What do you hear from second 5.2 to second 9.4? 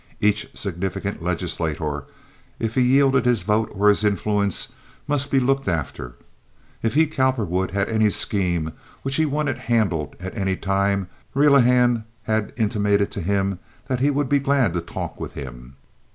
be looked after. If he, Cowperwood, had any scheme which he